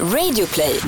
[0.00, 0.80] Radioplay.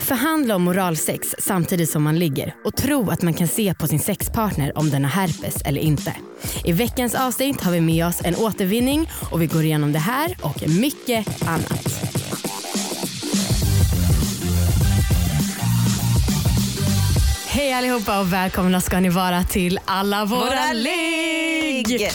[0.00, 3.98] Förhandla om moralsex samtidigt som man ligger och tro att man kan se på sin
[3.98, 6.16] sexpartner om den har herpes eller inte.
[6.64, 10.36] I veckans avsnitt har vi med oss en återvinning och vi går igenom det här
[10.40, 12.04] och mycket annat.
[17.46, 22.10] Hej allihopa och välkomna ska ni vara till alla våra, Våra ligg!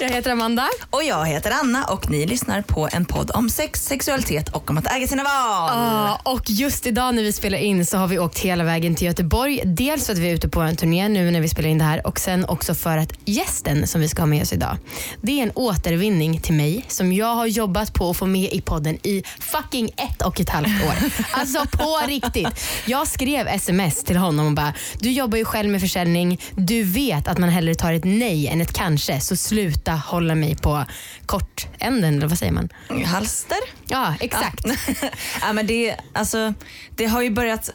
[0.00, 0.68] Jag heter Amanda.
[0.90, 4.78] Och jag heter Anna och ni lyssnar på en podd om sex, sexualitet och om
[4.78, 5.70] att äga sina val.
[5.74, 9.06] Ja, och just idag när vi spelar in så har vi åkt hela vägen till
[9.06, 9.60] Göteborg.
[9.64, 11.84] Dels för att vi är ute på en turné nu när vi spelar in det
[11.84, 14.76] här och sen också för att gästen som vi ska ha med oss idag,
[15.20, 18.60] det är en återvinning till mig som jag har jobbat på att få med i
[18.60, 20.94] podden i fucking ett och ett halvt år.
[21.30, 22.48] Alltså på riktigt.
[22.86, 27.28] Jag skrev sms till honom och bara, du jobbar ju själv med försäljning, du vet
[27.28, 30.84] att man hellre tar ett nej än ett kanske, så sluta hålla mig på
[31.26, 32.68] kortänden, eller vad säger man?
[33.06, 33.58] Halster?
[33.86, 34.64] Ja, exakt.
[35.40, 36.54] ja, men det, alltså,
[36.96, 37.70] det har ju börjat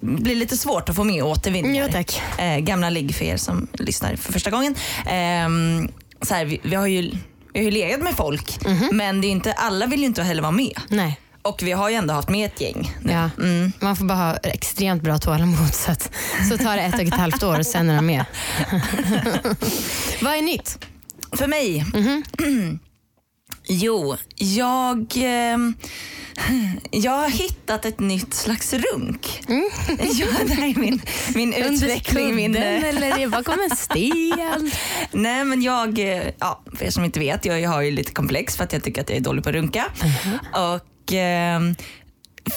[0.00, 1.84] bli lite svårt att få med återvinningar.
[1.86, 2.22] Jo, tack.
[2.38, 4.74] Eh, gamla ligg för er som lyssnar för första gången.
[5.06, 5.88] Ehm,
[6.22, 7.10] så här, vi, vi, har ju,
[7.52, 8.88] vi har ju legat med folk Mhm.
[8.92, 10.72] men det är inte, alla vill ju inte heller vara med.
[10.88, 11.18] Nej.
[11.42, 12.94] Och vi har ju ändå haft med ett gäng.
[13.00, 13.12] nu.
[13.12, 13.30] Ja.
[13.80, 16.10] Man får bara ha extremt bra tålamod så, att,
[16.50, 18.24] så tar det ett och ett halvt år och sen är de med.
[20.22, 20.78] Vad är nytt?
[21.36, 21.84] För mig?
[21.94, 22.22] Mhm.
[23.68, 25.74] jo, jag, ehm,
[26.90, 29.42] jag har hittat ett nytt slags runk.
[30.12, 31.02] Ja, det här är min,
[31.34, 31.74] min Mm.
[31.74, 32.34] Utveckling.
[32.36, 34.70] Min, eh, eller det bakom en sten?
[35.12, 38.56] nej, men jag, eh, ja, för er som inte vet, jag har ju lite komplex
[38.56, 39.84] för att jag tycker att jag är dålig på att runka.
[40.52, 41.74] Och ehm,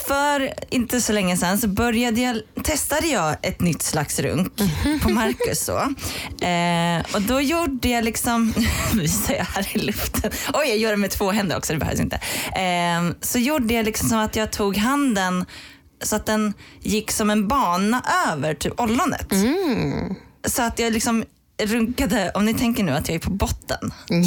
[0.08, 4.52] för inte så länge sedan så började jag, testade jag ett nytt slags runk
[5.04, 5.66] på Marcus.
[5.66, 5.78] Så.
[6.46, 8.54] Eh, och då gjorde jag liksom,
[8.94, 12.00] visar jag här i luften, oj jag gör det med två händer också, det behövs
[12.00, 12.16] inte.
[12.56, 15.46] Eh, så gjorde jag liksom som att jag tog handen
[16.04, 19.28] så att den gick som en bana över typ ollonet.
[20.48, 21.24] Så att jag liksom
[21.64, 23.94] runkade, om ni tänker nu att jag är på botten,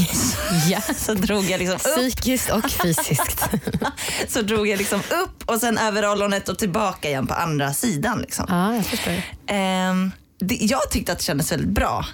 [0.68, 0.80] Ja.
[0.96, 3.48] så drog jag liksom upp Psykiskt och fysiskt.
[4.28, 8.20] så drog jag liksom upp och sen över ollonet och tillbaka igen på andra sidan.
[8.20, 8.46] Liksom.
[8.48, 9.22] Ja, jag förstår.
[9.46, 12.04] Ehm, det, jag tyckte att det kändes väldigt bra.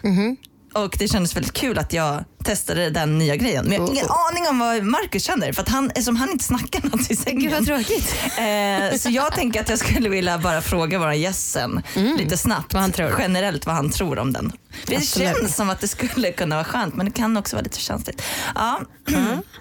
[0.74, 3.64] Och det kändes väldigt kul att jag testade den nya grejen.
[3.64, 6.44] Men jag har ingen aning om vad Marcus känner för att han, eftersom han inte
[6.44, 7.40] snackar något i sängen.
[7.40, 8.14] Gud vad tråkigt.
[8.38, 11.82] Eh, så jag tänker att jag skulle vilja bara fråga våra gästen
[12.18, 12.74] lite snabbt.
[12.74, 13.14] Vad han tror.
[13.18, 14.52] Generellt vad han tror om den.
[14.86, 15.36] Det Absolut.
[15.36, 18.22] känns som att det skulle kunna vara skönt men det kan också vara lite känsligt.
[18.54, 18.80] Ja.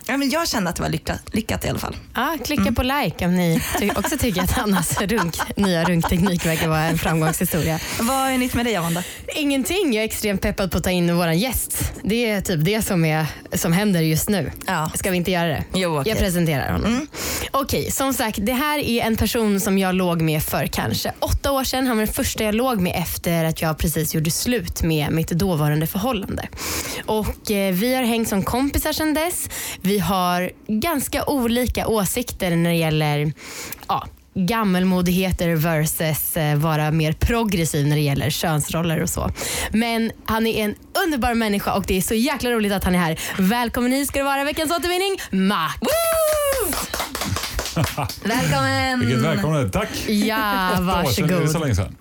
[0.05, 1.95] ja, men jag kände att det var lyckat, lyckat i alla fall.
[2.15, 3.61] Ja, klicka på like om ni
[3.95, 7.79] också tycker att Annas runk, nya runkteknik verkar vara en framgångshistoria.
[7.99, 9.03] Vad är nytt med dig Amanda?
[9.35, 9.93] Ingenting.
[9.93, 11.91] Jag är extremt peppad på att ta in vår gäst.
[12.03, 14.51] Det är typ det som, är, som händer just nu.
[14.67, 14.91] Ja.
[14.95, 15.63] Ska vi inte göra det?
[15.73, 16.11] Jo, okej.
[16.11, 17.07] Jag presenterar honom.
[17.51, 21.51] Okej, som sagt, det här är en person som jag låg med för kanske åtta
[21.51, 21.87] år sedan.
[21.87, 25.29] Han var den första jag låg med efter att jag precis gjorde slut med mitt
[25.29, 26.47] dåvarande förhållande.
[27.05, 29.49] Och eh, Vi har hängt som kompisar sedan dess.
[29.81, 33.33] Vi har ganska olika åsikter när det gäller
[33.87, 39.31] ja, gammelmodigheter versus eh, vara mer progressiv när det gäller könsroller och så.
[39.71, 42.99] Men han är en underbar människa och det är så jäkla roligt att han är
[42.99, 43.19] här.
[43.37, 45.77] Välkommen hit ska det vara veckans återvinning, Max!
[48.23, 48.99] Välkommen!
[48.99, 49.89] Vilket välkomnande, tack.
[50.07, 51.61] Ja, Åtta år sedan, är det så varsågod.
[51.61, 51.95] länge sedan?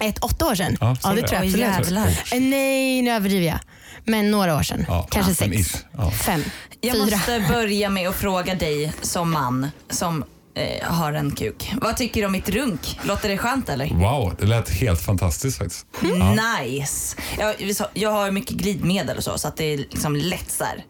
[0.00, 0.76] Ett åtta år sedan?
[0.80, 1.28] Ja, Ja, det det.
[1.28, 1.60] tror jag absolut.
[1.60, 2.06] jävlar.
[2.32, 3.58] Eh, Nej, nu överdriver jag.
[4.04, 4.84] Men några år sedan.
[4.88, 5.84] Ja, Kanske ja, sex.
[5.96, 6.10] ja.
[6.10, 6.44] Fem.
[6.80, 7.02] Jag fyra.
[7.04, 10.24] måste börja med att fråga dig som man som
[10.54, 11.72] eh, har en kuk.
[11.80, 12.98] Vad tycker du om mitt runk?
[13.02, 13.94] Låter det skönt eller?
[13.94, 15.86] Wow, det lät helt fantastiskt faktiskt.
[16.02, 16.36] Ja.
[16.60, 17.16] Nice!
[17.38, 17.54] Jag,
[17.94, 20.84] jag har mycket glidmedel och så, så att det är liksom lätt så här.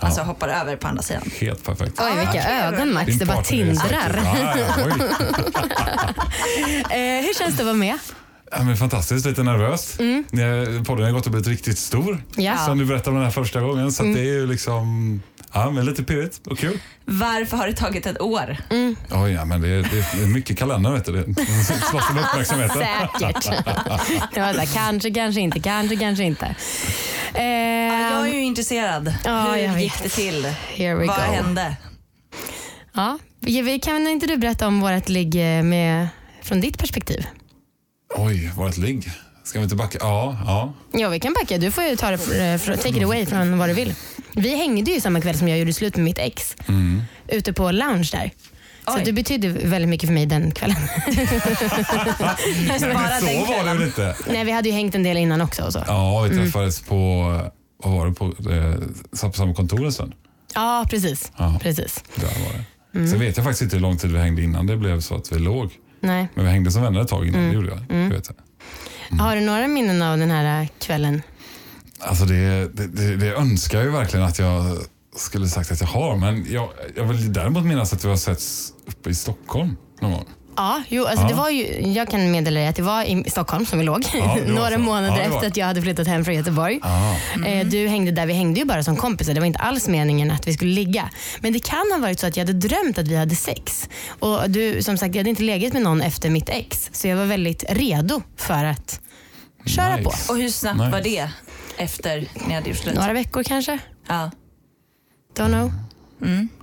[0.00, 0.24] Alltså Ja.
[0.24, 1.22] hoppar över på andra sidan.
[1.40, 2.00] Helt perfekt.
[2.00, 3.06] Oj, vilka ögon Max.
[3.06, 4.20] Din Det bara tindrar.
[4.24, 4.86] Ja, ja.
[6.90, 7.98] Eh, hur känns det att vara med?
[8.50, 9.96] Ja, men fantastiskt, lite nervös.
[10.30, 12.22] När Podden har gått och blivit riktigt stor.
[12.36, 12.56] Ja.
[12.58, 13.92] Som du berättade om den här första gången.
[13.92, 15.22] Så att det är ju liksom,
[15.54, 16.78] ja men lite pirrigt och kul.
[17.04, 18.56] Varför har det tagit ett år?
[19.10, 19.82] Oj, ja men det är,
[20.16, 21.12] det är mycket kalender vet du.
[21.12, 21.44] Det
[21.90, 22.76] slåss om uppmärksamheten.
[23.20, 23.44] Säkert.
[24.34, 26.54] det var här, kanske, kanske inte, kanske, kanske inte.
[27.34, 29.14] Eh, Jag är ju intresserad.
[29.24, 29.82] Ja, jag Hur vet.
[29.82, 30.44] gick det till?
[30.74, 31.22] Here we Vad go.
[31.22, 31.76] hände?
[32.94, 35.34] ja, vi- kan inte du berätta om vårt ligg
[35.64, 36.08] med,
[36.42, 37.26] från ditt perspektiv?
[38.16, 39.10] Oj, vårt ligg.
[39.44, 39.98] Ska vi inte backa?
[40.00, 40.72] Ja, ja.
[40.92, 41.58] Ja, vi kan backa.
[41.58, 43.94] Du får ju ta det, eh, take it away från vad du vill.
[44.34, 46.56] Vi hängde ju samma kväll som jag gjorde slut med mitt ex.
[47.28, 48.30] Ute på lounge där.
[48.86, 49.02] Så Oj.
[49.04, 50.76] du betydde väldigt mycket för mig den kvällen.
[51.06, 54.16] Bara Så den var det väl inte?
[54.30, 55.62] Nej, vi hade ju hängt en del innan också.
[55.62, 55.84] Och så.
[55.86, 57.22] Ja, vi träffades på,
[57.84, 58.74] vad var det, på, eh,
[59.30, 60.12] på samma kontor en stund.
[60.54, 61.32] Ja, precis.
[61.36, 61.58] Ja.
[61.62, 62.04] precis.
[62.14, 62.64] Där var det.
[62.98, 63.10] Mm.
[63.10, 65.32] Sen vet jag faktiskt inte hur lång tid vi hängde innan det blev så att
[65.32, 65.70] vi låg.
[66.00, 66.28] Nej.
[66.34, 67.48] Men vi hängde som vänner ett tag innan, Mm.
[67.50, 68.02] det gjorde jag.
[68.02, 68.30] jag vet.
[69.10, 69.16] jag.
[69.16, 71.22] Har du några minnen av den här kvällen?
[72.02, 74.76] Alltså det, det, det, det önskar jag ju verkligen att jag
[75.16, 76.16] skulle sagt att jag har.
[76.16, 80.24] Men jag, jag vill däremot minnas att vi har setts uppe i Stockholm någon gång.
[80.56, 81.28] Ja, jo, alltså Ja.
[81.28, 84.04] det var ju, jag kan meddela dig att det var i Stockholm som vi låg.
[84.14, 84.78] Ja, Några så.
[84.78, 86.78] månader Ja, efter att jag hade flyttat hem från Göteborg.
[86.82, 87.14] Ah.
[87.46, 89.34] Eh, Du hängde där, vi hängde ju bara som kompisar.
[89.34, 91.10] Det var inte alls meningen att vi skulle ligga.
[91.40, 93.88] Men det kan ha varit så att jag hade drömt att vi hade sex.
[94.08, 96.90] Och du, som sagt, jag hade inte legat med någon efter mitt ex.
[96.92, 99.00] Så jag var väldigt redo för att
[99.66, 100.04] köra Nice.
[100.26, 100.32] på.
[100.32, 100.90] Och hur snabbt Nice.
[100.90, 101.28] var det
[101.76, 102.94] efter ni hade gjort slut?
[102.94, 103.78] Några veckor kanske?
[104.08, 104.30] Ja.
[105.36, 105.72] Don't know.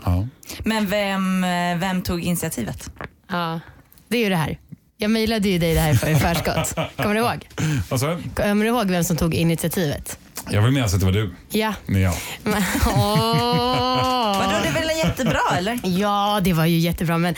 [0.06, 0.28] Ja.
[0.66, 1.42] Men vem,
[1.80, 2.92] vem tog initiativet?
[3.30, 3.60] Ja,
[4.08, 4.60] det är ju det här.
[4.98, 6.76] Jag mejlade ju dig det här för i förskott.
[6.98, 7.48] Kommer du ihåg?
[7.90, 10.20] Alltså, Kommer du ihåg vem som tog initiativet?
[10.52, 11.34] jag vill minnas att det var du.
[11.50, 11.74] Ja.
[11.88, 12.14] Ja.
[12.44, 14.38] Men, åh.
[14.40, 14.88] Vadå, det är väl
[15.20, 15.80] jättebra eller?
[15.84, 17.36] Ja, det var ju jättebra men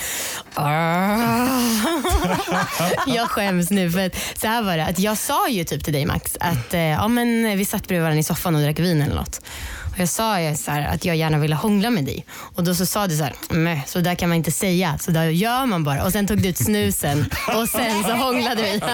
[3.16, 4.86] jag skäms nu för att så här var det.
[4.86, 8.04] Att jag sa ju typ till dig Max att eh, ja, men vi satt bredvid
[8.04, 9.42] varandra i soffan och drack vin eller något.
[10.02, 12.26] Och jag sa ju så här, att jag gärna ville hångla med dig.
[12.56, 15.12] Och då så sa du så här, "Meh, så där kan man inte säga, så
[15.12, 16.04] där gör man bara.
[16.04, 17.26] Och sen tog du ut snusen
[17.58, 18.82] och sen så hånglade vi.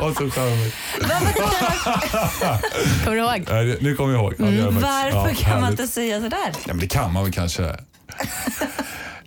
[0.00, 0.74] Åh, så charmigt.
[3.04, 3.44] Kommer du ihåg?
[3.50, 4.34] Nej, det- Nu kommer jag ihåg.
[4.38, 4.92] Ja, det gör jag faktiskt.
[4.92, 5.80] Mm, Varför Ja, kan man härligt.
[5.80, 6.52] inte säga sådär?
[6.52, 7.62] Ja, men det kan man väl kanske.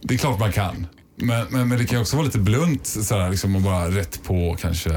[0.01, 0.87] Det är klart man kan.
[1.15, 4.23] Men, men, men det kan ju också vara lite blunt sådär, liksom, och bara rätt
[4.23, 4.89] på kanske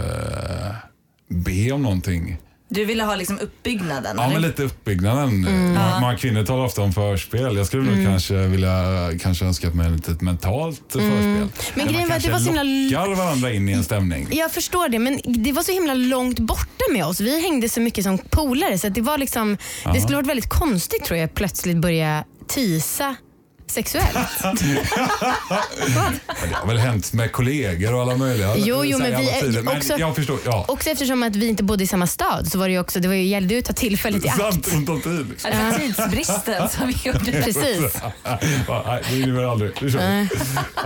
[1.29, 2.37] be om någonting.
[2.75, 4.17] Du ville ha liksom uppbyggnaden?
[4.19, 4.33] Ja, eller?
[4.33, 5.29] men lite uppbyggnaden.
[5.47, 5.75] Mm.
[5.75, 7.57] Man, man kvinnor talar ofta om förspel.
[7.57, 8.73] Jag skulle nog kanske vilja
[9.23, 11.13] kanske önskat mig ett litet mentalt förspel.
[11.13, 11.49] Mm.
[11.75, 14.29] Men Där grejen var att det var så himla- lockar varandra in i en stämning.
[14.31, 17.21] Jag förstår det, men det var så himla långt borta med oss.
[17.21, 19.57] Vi hängde så mycket som polare så att det var liksom,
[19.95, 23.17] det skulle varit väldigt konstigt tror jag plötsligt börja tisa
[23.67, 24.19] sexuellt.
[26.49, 28.57] Det har väl hänt med kollegor och alla möjliga.
[28.57, 29.63] Jo, jo, men vi är-.
[29.63, 30.39] Men också- jag förstår.
[30.45, 30.65] Ja.
[30.69, 33.09] Också eftersom att vi inte bodde i samma stad så var det ju också, det
[33.09, 34.75] var ju, gällde ju att ta tillfället i Sant akt.
[34.75, 35.27] ont om tid.
[35.31, 35.51] Liksom.
[35.71, 37.43] Ja, tidsbristen som gjorde det.
[37.43, 37.81] Precis.
[38.25, 39.71] Nej, det vinner vi aldrig.
[39.81, 40.29] Det kör vi.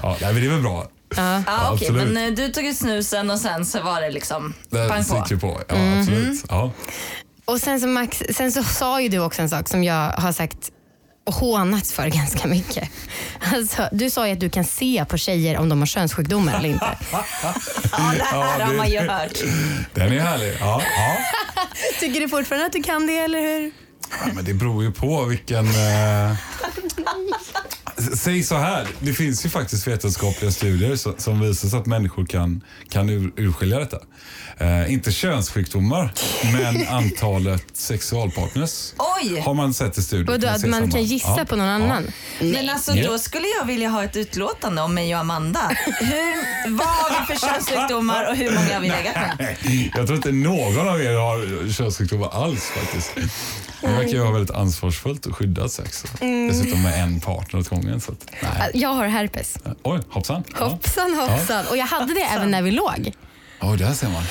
[0.03, 0.89] Ja, nej, men det är väl bra.
[1.17, 1.43] Ja.
[1.47, 2.13] Ja, okej, absolut.
[2.13, 5.15] men eh, du tog ut snusen och sen så var det liksom Det pang på.
[5.15, 5.61] sitter ju på.
[5.69, 6.01] Ja, Mhm.
[6.01, 6.45] absolut.
[6.49, 6.73] Ja.
[7.45, 10.33] Och sen så, Max, sen så sa ju du också en sak som jag har
[10.33, 10.57] sagt
[11.31, 12.91] hånats för ganska mycket.
[13.55, 16.69] Alltså, du sa ju att du kan se på tjejer om de har könssjukdomar eller
[16.69, 16.99] inte.
[17.13, 17.25] Ja,
[18.17, 19.39] det här Ja, har man ju hört.
[19.95, 20.57] Den är härlig.
[20.61, 21.17] Ja, ja.
[22.01, 23.71] Tycker du fortfarande att du kan det eller hur?
[24.11, 25.67] Ja, men det beror ju på vilken...
[25.67, 26.37] Eh...
[28.17, 32.61] Säg så här, det finns ju faktiskt vetenskapliga studier som, som visar att människor kan,
[32.91, 33.99] kan ur, urskilja detta.
[34.59, 36.13] Eh, inte könssjukdomar,
[36.53, 38.93] men antalet sexualpartners
[39.23, 39.41] Oj!
[39.41, 40.27] har man sett i studier.
[40.27, 41.73] Vadå, Kan att man kan gissa Ja, på någon ja.
[41.75, 42.07] annan?
[42.41, 43.11] Men alltså Ja.
[43.11, 45.61] då skulle jag vilja ha ett utlåtande om mig och Amanda.
[46.01, 49.57] Hur, vad har vi för könssjukdomar och hur många har vi legat med?
[49.95, 53.13] Jag tror inte någon av er har könssjukdomar alls faktiskt.
[53.81, 56.05] Det verkar ju vara väldigt ansvarsfullt och skyddat sex.
[56.21, 56.49] Mm.
[56.49, 58.01] Dessutom med en partner åt gången.
[58.01, 58.71] Så att, nej.
[58.75, 59.57] Jag har herpes.
[59.83, 60.45] Oj, hoppsan.
[60.59, 60.65] Ja.
[60.65, 61.67] Hoppsan hoppsan.
[61.71, 63.13] Och jag hade det även när vi låg.
[63.61, 64.23] Oj, där ser man.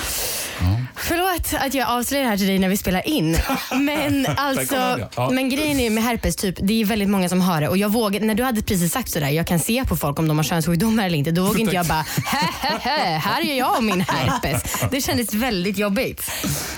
[1.00, 3.38] Förlåt att jag avslöjar det här till dig när vi spelar in.
[3.72, 5.00] Men alltså.
[5.16, 5.30] Ja.
[5.30, 7.68] men grejen är med herpes, typ, det är väldigt många som har det.
[7.70, 10.28] Och jag vågar, när du hade precis sagt sådär, jag kan se på folk om
[10.28, 11.32] de har könssjukdomar eller inte.
[11.32, 14.64] Då vågar inte jag bara, hä, hä, hä, här är jag och min herpes.
[14.92, 16.32] Det kändes väldigt jobbigt.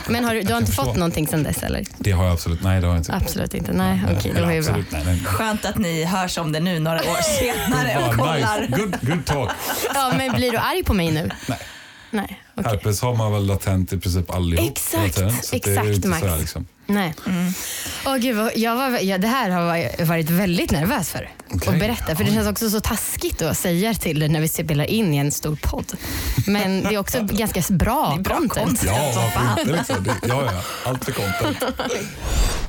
[0.08, 0.86] Men har du, du har inte förstå.
[0.86, 1.86] fått någonting sen dess eller?
[1.98, 2.64] Det har jag absolut.
[2.64, 3.14] Nej, det har jag inte.
[3.14, 3.72] Absolut inte.
[3.74, 4.70] Nej, okej, det Eller var ju bra.
[4.70, 5.24] absolut, nej, nej.
[5.26, 8.62] Skönt att ni hörs om det nu några år senare och kollar.
[8.62, 8.78] nice.
[8.78, 9.50] Good, good talk.
[9.94, 11.30] Ja, men blir du arg på mig nu?
[11.48, 11.58] Nej.
[12.12, 12.72] Nej, okej.
[12.72, 14.72] Herpes har man väl latent i princip allihop.
[14.72, 16.22] Exakt, det är exakt, Max.
[16.22, 16.66] sådär liksom.
[16.88, 17.14] Nej.
[18.06, 21.74] Åh, gud, vad- jag var, ja, det här har jag varit väldigt nervös för Okej.
[21.74, 22.16] att berätta.
[22.16, 25.18] För det känns också så taskigt att säga till dig när vi spelar in i
[25.18, 25.94] en stor podd.
[26.48, 28.68] Men det är också ganska bra, Det är bra content.
[28.68, 28.84] content.
[28.86, 30.04] Ja, varför inte liksom?
[30.04, 30.62] Det, ja, ja.
[30.90, 31.64] Allt är content.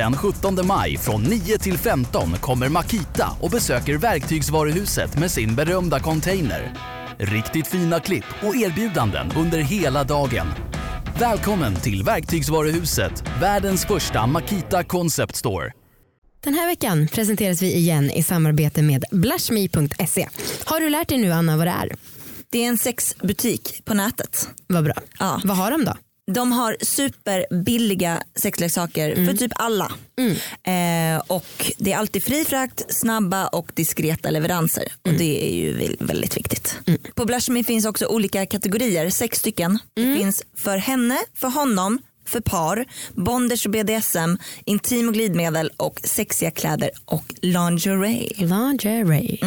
[0.00, 6.00] Den 17 maj från 9 till 15 kommer Makita och besöker Verktygsvaruhuset med sin berömda
[6.00, 6.72] container.
[7.18, 10.46] Riktigt fina klipp och erbjudanden under hela dagen.
[11.18, 15.72] Välkommen till Verktygsvaruhuset, världens första Makita Concept Store.
[16.44, 20.28] Den här veckan presenteras vi igen i samarbete med blushme.se.
[20.64, 21.92] Har du lärt dig nu Anna vad det är?
[22.50, 24.48] Det är en sexbutik på nätet.
[24.66, 24.94] Vad bra.
[25.18, 25.40] Ja.
[25.44, 25.94] Vad har de då?
[26.34, 29.92] De har superbilliga sexleksaker för typ alla.
[30.62, 34.84] Eh, och Det är alltid fri frakt, snabba och diskreta leveranser.
[35.02, 36.78] Och Det är ju väl- väldigt viktigt.
[37.14, 39.78] På Blushme finns också olika kategorier, sex stycken.
[39.94, 41.98] Det finns för henne, för honom,
[42.30, 42.84] för par,
[43.14, 48.32] bondage och BDSM, intim och glidmedel och sexiga kläder och lingerie.
[48.36, 49.38] Lingerie.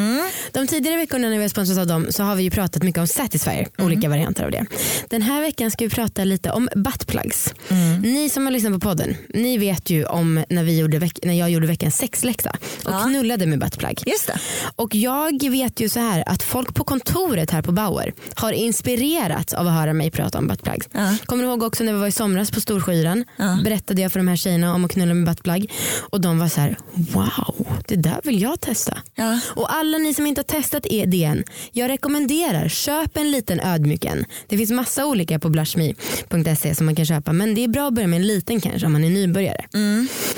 [0.52, 3.00] De tidigare veckorna när vi har sponsrat av dem så har vi ju pratat mycket
[3.02, 4.66] om Satisfyer, olika varianter av det.
[5.10, 7.54] Den här veckan ska vi prata lite om buttplugs.
[8.02, 11.34] Ni som har lyssnat på podden, ni vet ju om när, vi gjorde veck- när
[11.34, 12.50] jag gjorde veckans sexläxa
[12.86, 13.00] och Ja.
[13.04, 14.04] knullade med buttplug.
[14.06, 14.40] Just det.
[14.76, 19.54] Och jag vet ju så här att folk på kontoret här på Bauer har inspirerats
[19.54, 20.90] av att höra mig prata om buttplugs.
[20.92, 21.16] Ja.
[21.26, 23.26] Kommer du ihåg också när vi var i somras på Storskyran
[23.64, 25.72] berättade jag för de här tjejerna om att knulla med buttplug
[26.10, 28.98] och de var så här: wow det där vill jag testa.
[29.16, 29.40] Ja.
[29.46, 33.60] Och alla ni som inte har testat är det än, jag rekommenderar köp en liten
[33.60, 34.26] ödmjuk en.
[34.48, 37.94] Det finns massa olika på blushme.se som man kan köpa men det är bra att
[37.94, 39.66] börja med en liten kanske om man är nybörjare.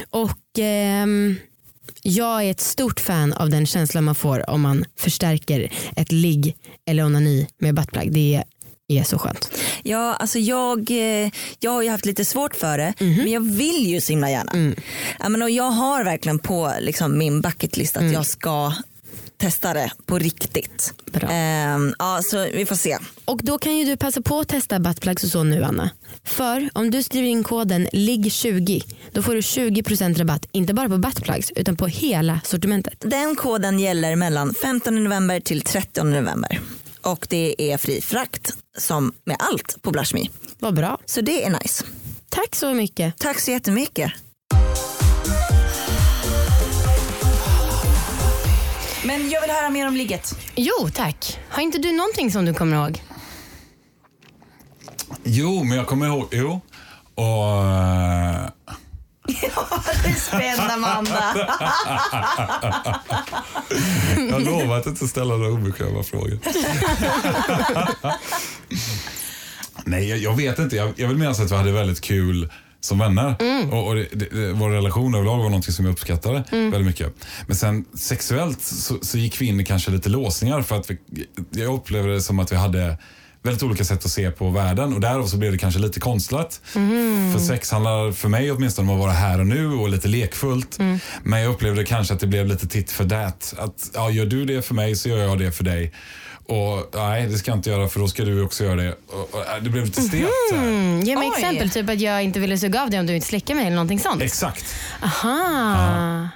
[0.09, 1.35] Och ehm,
[2.01, 6.55] jag är ett stort fan av den känslan man får om man förstärker ett ligg
[6.85, 8.11] eller onani med buttplug.
[8.11, 8.43] Det är
[9.05, 9.49] så skönt.
[9.83, 13.87] Ja, alltså jag, eh, jag har ju haft lite svårt för det men jag vill
[13.87, 14.73] ju så himla gärna.
[15.19, 18.73] Ja, men och jag har verkligen på liksom, min bucketlist att jag ska
[19.37, 20.93] testa det på riktigt.
[21.29, 22.97] Ehm, ja, så vi får se.
[23.25, 25.89] Och då kan ju du passa på att testa buttplugs och så nu Anna.
[26.23, 30.97] För om du skriver in koden LIGG20 då får du 20% rabatt inte bara på
[30.97, 32.93] buttplugs utan på hela sortimentet.
[32.99, 36.59] Den koden gäller mellan 15 november till 30 november.
[37.05, 40.29] Och det är fri frakt som med allt på Blushme.
[40.59, 40.97] Vad bra.
[41.05, 41.83] Så det är nice.
[42.29, 43.17] Tack så mycket.
[43.17, 44.11] Tack så jättemycket.
[49.03, 50.35] Men jag vill höra mer om ligget.
[50.55, 51.39] Jo tack.
[51.49, 53.03] Har inte du någonting som du kommer ihåg?
[55.23, 56.27] Jo, men jag kommer ihåg...
[56.31, 56.61] Jo.
[57.15, 57.63] Och...
[59.43, 59.49] eh,
[60.03, 61.49] Det är spännande Amanda.
[64.29, 66.39] Jag lovar att inte ställa några obekväma frågor.
[69.85, 70.75] Nej, jag, jag vet inte.
[70.75, 73.35] Jag, jag vill minnas att vi hade väldigt kul som vänner.
[73.71, 77.13] Och, och det, det, vår relation överlag var någonting som jag uppskattade väldigt mycket.
[77.47, 80.97] Men sen sexuellt så, så gick vi in i kanske lite låsningar för att vi,
[81.51, 82.97] jag upplevde det som att vi hade
[83.45, 86.61] väldigt olika sätt att se på världen och därav så blev det kanske lite konstlat.
[87.33, 90.79] För sex handlar för mig åtminstone om att vara här och nu och lite lekfullt.
[91.23, 93.25] Men jag upplevde kanske att det blev lite titt för det.
[93.57, 95.93] Att ja, gör du det för mig så gör jag det för dig.
[96.47, 98.95] Och nej, det ska jag inte göra för då ska du också göra det.
[99.07, 100.29] Och, och, det blev lite stelt.
[100.53, 101.33] Mm, ge mig Oj.
[101.37, 103.75] exempel, typ att jag inte ville suga av dig om du inte slickar mig eller
[103.75, 104.21] någonting sånt.
[104.21, 104.65] Exakt.
[105.03, 106.29] Aha.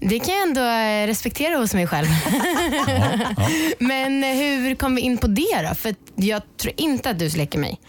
[0.00, 2.06] Det kan jag ändå eh, respektera hos mig själv.
[3.78, 5.74] Men eh, hur kom vi in på det då?
[5.74, 7.80] För jag tror inte att du släcker mig.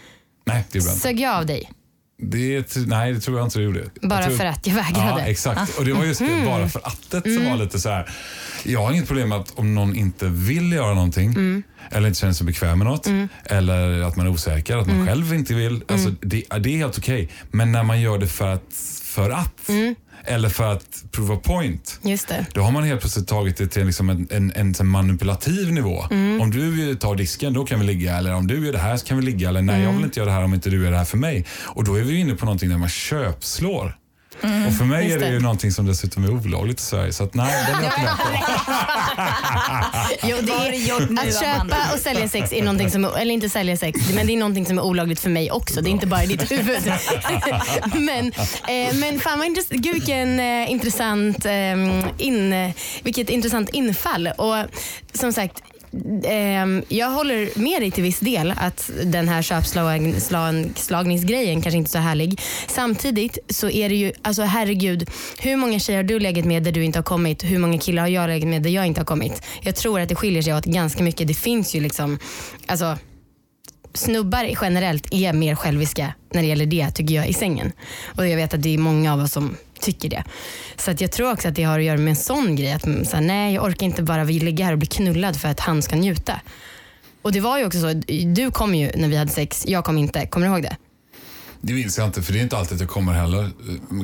[0.46, 0.92] Nej, det är bra.
[0.92, 1.70] Sög jag av dig?
[2.22, 3.84] Det, nej, det tror jag inte du gjorde.
[4.02, 5.20] Bara tror, för att jag vägrade?
[5.20, 5.78] Ja, exakt.
[5.78, 8.10] Och det var just det, bara för attet som var lite så här.
[8.64, 12.32] Jag har inget problem med att om någon inte vill göra någonting eller inte känner
[12.32, 13.06] sig bekväm med något
[13.44, 15.82] eller att man är osäker, att man själv inte vill.
[15.88, 17.28] Alltså, det, det är helt okej.
[17.50, 19.70] Men när man gör det för att, för att
[20.24, 22.00] eller för att prova point.
[22.02, 22.46] Just det.
[22.54, 26.04] Då har man helt plötsligt tagit det till liksom en, en, en, manipulativ nivå.
[26.40, 28.16] Om du tar disken, då kan vi ligga.
[28.16, 29.48] Eller om du gör det här så kan vi ligga.
[29.48, 31.18] Eller nej, jag vill inte göra det här om inte du gör det här för
[31.18, 31.46] mig.
[31.64, 33.96] Och då är vi inne på någonting där man köpslår.
[34.42, 35.32] Och för mig är det, det.
[35.32, 37.12] ju någonting som dessutom är olagligt i Sverige.
[37.12, 38.58] Så att nej, den är jag inte med på.
[40.22, 43.76] Jo, det är, nu, att köpa och sälja sex är någonting som, eller inte sälja
[43.76, 45.80] sex, men det är någonting som är olagligt för mig också.
[45.80, 46.92] Det är inte bara i ditt huvud.
[47.94, 48.32] men,
[48.68, 51.72] eh, men fan vad intressant, gud vilken eh, intressant, eh,
[52.18, 54.28] in, vilket intressant infall.
[54.36, 54.56] Och
[55.12, 55.62] som sagt,
[56.24, 56.66] eh,
[56.98, 61.98] jag håller med dig till viss del att den här köpslagningsgrejen kanske inte är så
[61.98, 62.40] härlig.
[62.66, 66.72] Samtidigt så är det ju, alltså herregud, hur många tjejer har du legat med där
[66.72, 67.44] du inte har kommit?
[67.44, 69.42] Hur många killar har jag legat med där jag inte har kommit?
[69.62, 71.28] Jag tror att det skiljer sig åt ganska mycket.
[71.28, 72.18] Det finns ju liksom,
[72.66, 72.98] alltså
[73.94, 77.72] snubbar generellt är mer själviska när det gäller det tycker jag i sängen.
[78.16, 80.24] Och jag vet att det är många av oss som tycker det.
[80.76, 82.72] Så att jag tror också att det har att göra med en sån grej.
[82.72, 85.48] Att mm, så här, nej jag orkar inte bara ligga här och bli knullad för
[85.48, 86.40] att han ska njuta.
[87.22, 87.92] Och det var ju också så,
[88.34, 90.26] du kom ju när vi hade sex, jag kom inte.
[90.26, 90.76] Kommer du ihåg det?
[91.60, 93.50] Det minns jag inte, för det är inte alltid att jag kommer heller.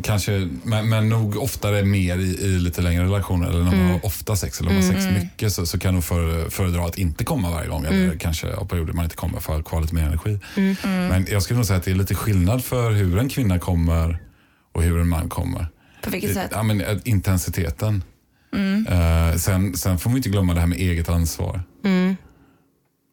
[0.03, 3.49] Kanske, men, men nog oftare mer i, i lite längre relationer.
[3.49, 5.89] Eller när man har ofta sex eller om man har sex mycket så, så kan
[5.89, 7.85] jag nog före- föredra att inte komma varje gång.
[7.85, 10.39] Eller kanske av perioder man inte kommer för att ha kvar lite mer energi.
[10.83, 14.19] Men jag skulle nog säga att det är lite skillnad för hur en kvinna kommer
[14.75, 15.67] och hur en man kommer.
[16.03, 16.51] På vilket sätt?
[16.55, 18.03] Ja, men, eh, intensiteten.
[18.89, 21.63] Eh, sen, sen får man inte glömma det här med eget ansvar.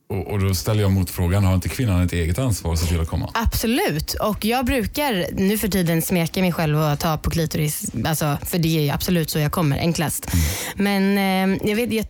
[0.10, 3.00] Och, och då ställer jag motfrågan, har inte kvinnan ett eget ansvar att se till
[3.00, 3.30] att komma?
[3.34, 4.14] Absolut.
[4.14, 7.92] Och jag brukar nu för tiden smeka mig själv och ta på klitoris.
[8.06, 10.32] Alltså, för det är ju absolut så jag kommer enklast.
[10.76, 12.06] Men eh, jag vet, jag,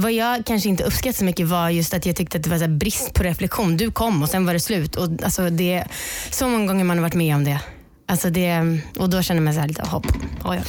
[0.00, 2.58] vad jag kanske inte uppskattade så mycket var just att jag tyckte att det var
[2.58, 3.76] så brist på reflektion.
[3.76, 4.96] Du kom och sen var det slut.
[4.96, 5.84] Och, alltså, det,
[6.30, 7.60] så många gånger man har varit med om det.
[8.06, 10.06] Alltså det och då känner man här lite hopp.
[10.06, 10.62] Oj, oj.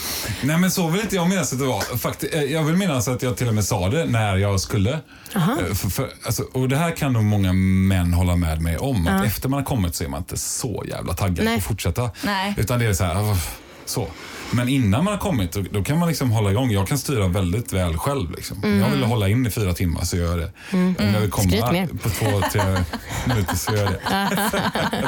[0.44, 1.82] Nej men så vill inte jag minnas att det var.
[1.82, 4.92] Fakti- eh, jag vill minnas att jag till och med sa det när jag skulle.
[5.36, 9.08] Eh, För, för, alltså, och det här kan nog många män hålla med mig om.
[9.08, 11.54] Att efter man har kommit så är man inte så jävla taggad Nej.
[11.56, 12.10] på att fortsätta.
[12.24, 12.54] Nej.
[12.58, 13.38] Utan det är så här, "Ah,
[13.86, 14.08] så.
[14.52, 16.72] Men innan man har kommit då, då kan man liksom hålla igång.
[16.72, 18.32] Jag kan styra väldigt väl själv.
[18.32, 18.63] Liksom.
[18.63, 20.52] Om jag vill hålla in i fyra timmar så gör jag det.
[20.78, 22.62] Om jag vill komma på två, tre
[23.28, 24.00] minuter så gör jag det.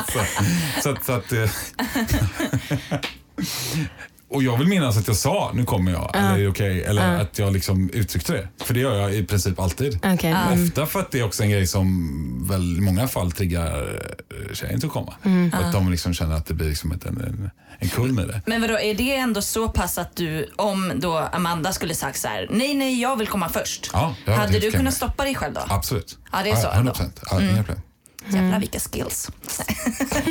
[0.13, 0.19] så,
[0.83, 1.49] så, att- så att, eh,
[4.29, 6.83] och jag vill minnas att jag sa, nu kommer jag, eller är det okej?
[6.83, 8.47] Eller att jag liksom uttryckte det.
[8.65, 9.99] För det gör jag i princip alltid.
[10.13, 10.31] Okej.
[10.31, 10.63] Mm.
[10.65, 13.99] Ofta för att det är också en grej som väl i många fall triggar
[14.49, 15.13] eh, tjejen till att komma.
[15.23, 15.53] Mm.
[15.53, 18.41] Att de liksom känner att det blir liksom ett, en, en, en kulm i det.
[18.45, 22.27] Men vadå, är det ändå så pass att du, om då Amanda skulle sagt så
[22.27, 23.89] här, nej nej jag vill komma först.
[23.93, 25.61] Ja, hade du kunnat stoppa dig själv då?
[25.67, 26.17] Absolut.
[26.31, 26.91] Ja, det är så 100 ändå.
[26.91, 27.19] procent.
[27.31, 27.81] Ja, inga problem.
[28.29, 29.29] Jävlar vilka skills.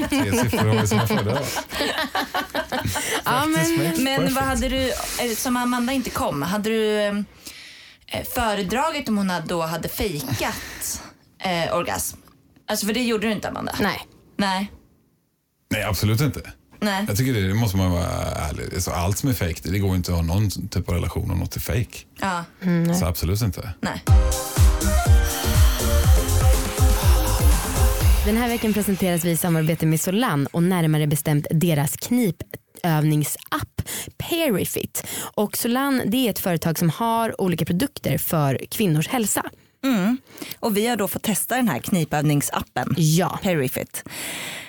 [0.08, 1.42] Tre siffror har sina fördelar.
[3.24, 7.00] Ja, men, Men vad hade du, eh, som Amanda inte kom, hade du
[8.06, 11.02] eh, föredragit om hon då hade fejkat
[11.38, 12.18] eh, orgasm?
[12.68, 13.74] Alltså för det gjorde du inte Amanda?
[13.80, 14.00] nej.
[14.36, 14.70] Nej.
[15.70, 16.52] Nej, absolut inte.
[16.80, 17.04] Nej.
[17.08, 18.74] Jag tycker det, det måste man vara ärlig.
[18.74, 21.38] Alltså, allt som är fake, det, går inte att ha någon typ av relation om
[21.38, 21.98] något är fake.
[22.20, 22.44] Ja.
[22.94, 23.74] Så absolut inte.
[23.80, 24.02] Nej.
[28.26, 33.82] Den här veckan presenteras vi i samarbete med Solan och närmare bestämt deras knipövningsapp
[34.16, 35.06] Perifit.
[35.34, 39.50] Och Solan det är ett företag som har olika produkter för kvinnors hälsa.
[40.60, 42.94] Och vi har då fått testa den här knipövningsappen.
[42.96, 43.38] Ja.
[43.42, 44.04] Perifit.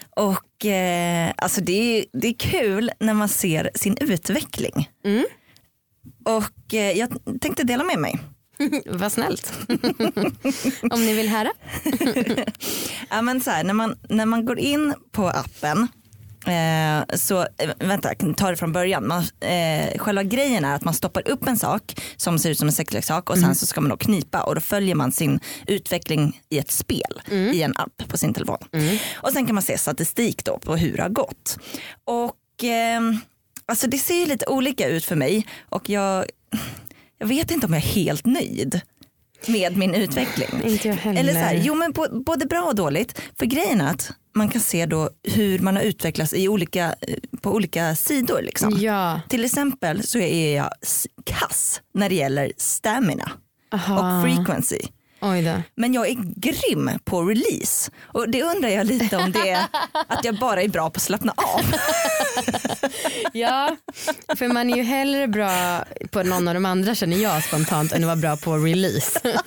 [0.10, 4.90] Och eh, alltså det är, det är kul när man ser sin utveckling.
[6.26, 8.20] Och eh, jag tänkte dela med mig.
[8.86, 9.54] Vad snällt.
[10.92, 11.52] Om ni vill höra.
[13.10, 15.88] Ja, men så här, när, man, när man går in på appen
[16.48, 19.08] Eh, så eh, vänta, ta det från början.
[19.08, 22.68] Man, eh, själva grejen är att man stoppar upp en sak som ser ut som
[22.68, 26.42] en sexleksak och sen så ska man då knipa och då följer man sin utveckling
[26.50, 28.58] i ett spel i en app på sin telefon.
[29.16, 31.58] Och sen kan man se statistik då på hur det har gått.
[32.04, 33.02] Och eh,
[33.66, 36.26] alltså det ser ju lite olika ut för mig och jag,
[37.18, 38.82] jag vet inte om jag är helt nöjd
[39.48, 40.62] med min utveckling.
[40.64, 41.20] Inte jag heller.
[41.20, 43.22] Eller så här, jo men på, både bra och dåligt.
[43.40, 47.16] För grejen är att man kan se då hur man har utvecklats i olika, eh,
[47.42, 48.42] på olika sidor.
[48.42, 48.78] Liksom.
[48.80, 49.22] Ja.
[49.30, 50.70] Till exempel så är jag
[51.24, 53.32] kass när det gäller stamina
[53.74, 53.96] Aha.
[53.96, 54.80] och frequency.
[55.76, 57.92] Men jag är grym på release.
[58.02, 59.66] Och det undrar jag lite om det är
[60.08, 61.62] att jag bara är bra på att slappna av.
[63.34, 63.78] Ja,
[64.36, 68.04] för man är ju hellre bra på någon av de andra känner jag spontant än
[68.04, 69.20] att vara bra på release.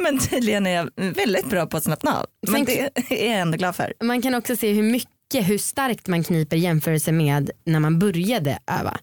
[0.00, 2.26] Men tydligen är jag väldigt bra på att slappna av.
[2.48, 3.94] Men det är jag ändå glad för.
[4.04, 8.58] Man kan också se hur mycket, hur starkt man kniper jämförelse med när man började
[8.80, 8.98] öva.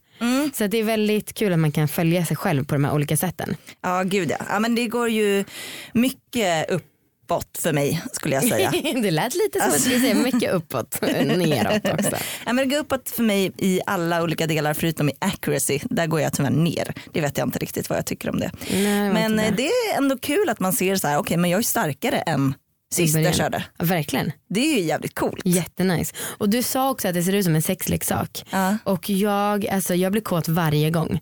[0.53, 2.93] Så att det är väldigt kul att man kan följa sig själv på de här
[2.93, 3.55] olika sätten.
[3.81, 4.37] Ja gud ja.
[4.49, 5.45] ja men det går ju
[5.93, 8.71] mycket uppåt för mig skulle jag säga.
[9.01, 12.15] det lät lite som att vi säger mycket uppåt, neråt också.
[12.45, 15.79] Ja, men det går uppåt för mig i alla olika delar förutom i accuracy.
[15.83, 16.93] Där går jag tyvärr ner.
[17.13, 18.51] Det vet jag inte riktigt vad jag tycker om det.
[18.71, 19.67] Nej, men eh, det.
[19.67, 22.53] är ändå kul att man ser så här, okej men jag är starkare än
[22.95, 23.63] sist jag körde.
[23.77, 24.31] Ja, verkligen.
[24.49, 25.41] Det är ju jävligt coolt.
[25.45, 26.13] Jättenice.
[26.37, 28.45] Och du sa också att det ser ut som en sexleksak.
[28.49, 28.77] Ja.
[28.83, 31.21] Och jag, alltså, jag blir kåt varje gång.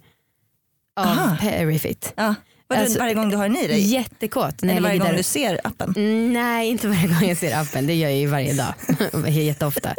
[0.96, 1.38] Av Aha.
[1.42, 2.14] Perifit.
[2.16, 2.36] Ja.
[2.76, 3.80] Alltså, varje gång du har den i dig?
[3.80, 4.62] Jättekåt.
[4.62, 5.18] När Eller varje gång där.
[5.18, 5.94] du ser appen?
[5.98, 7.88] Mm, Nej, inte varje gång jag ser appen.
[7.88, 8.74] Det gör jag ju varje dag.
[9.30, 9.90] Jätteofta.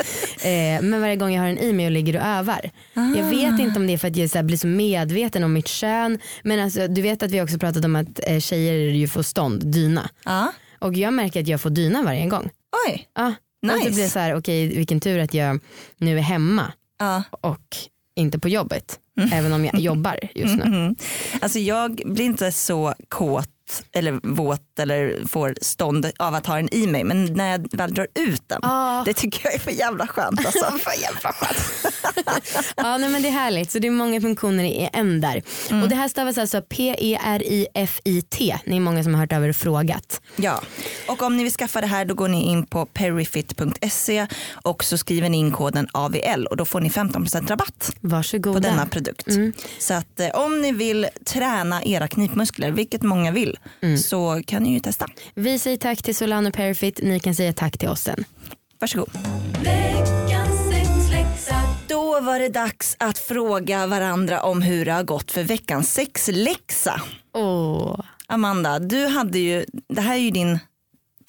[0.43, 2.71] Eh, men varje gång jag har den i mig och ligger och övar.
[2.95, 5.69] Jag vet inte om det är för att jag så blir så medveten om mitt
[5.69, 6.19] kön.
[6.43, 9.67] Men alltså, du vet att vi också pratat om att eh, tjejer ju får stånd,
[9.67, 10.11] dyna.
[10.25, 10.53] Ja.
[10.85, 12.51] Och jag märker att jag får dyna varje gång.
[12.88, 13.09] Oj.
[13.14, 13.35] Ja.
[13.62, 13.75] Nice.
[13.79, 15.61] Och det blir så här, okej vilken tur att jag
[15.97, 17.23] nu är hemma Ja.
[17.31, 17.77] och
[18.16, 18.99] inte på jobbet.
[19.33, 20.62] Även om jag jobbar just nu.
[20.62, 20.97] Mm.
[21.40, 23.49] Alltså jag blir inte så kåt
[23.83, 27.05] våt eller våt eller får stånd av att ha den i mig.
[27.05, 29.03] Men när jag väl drar ut den, Ja.
[29.07, 30.47] det tycker jag är för jävla skönt.
[30.47, 30.65] Alltså.
[30.79, 31.59] för jävla skönt.
[32.77, 33.71] Ja, nej, men det är härligt.
[33.71, 35.43] Så det är många funktioner i en där.
[35.83, 38.59] Och det här stavas alltså P-E-R-I-F-I-T.
[38.67, 40.21] Ni är många som har hört över och frågat.
[40.37, 40.63] Ja,
[41.09, 44.99] och om ni vill skaffa det här då går ni in på perifit.se och så
[44.99, 48.55] skriver ni in koden AVL och då får ni 15% rabatt Varsågoda.
[48.55, 49.27] på denna produkt.
[49.79, 53.59] Så att eh, om ni vill träna era knipmuskler, vilket många vill,
[53.98, 55.07] så kan ni ju testa.
[55.35, 57.00] Vi säger tack till Solano Perfit.
[57.03, 58.24] Ni kan säga tack till oss sen.
[58.81, 59.11] Varsågod.
[61.88, 67.00] Då var det dags att fråga varandra om hur det har gått för veckans sexläxa.
[67.35, 68.00] Åh.
[68.27, 70.59] Amanda, du hade ju, det här är ju din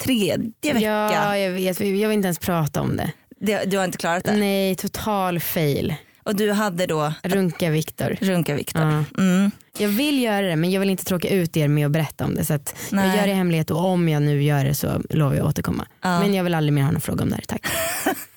[0.04, 0.80] tredje vecka.
[0.80, 1.80] Ja, jag vet.
[1.80, 3.12] Jag vill inte ens prata om det.
[3.40, 4.36] Det, du har inte klarat det?
[4.36, 5.94] Nej, total fail.
[6.26, 8.16] Och du hade då Runka Viktor.
[8.20, 8.82] Runka Viktor.
[8.82, 9.04] Ja.
[9.18, 9.50] Mm.
[9.78, 12.34] Jag vill göra det men jag vill inte tråka ut er med att berätta om
[12.34, 12.44] det.
[12.44, 12.58] Så
[12.90, 15.50] jag gör det i hemlighet och om jag nu gör det så lovar jag att
[15.50, 15.86] återkomma.
[16.02, 16.20] Ja.
[16.20, 17.44] Men jag vill aldrig mer ha någon fråga om det här.
[17.48, 17.66] Tack.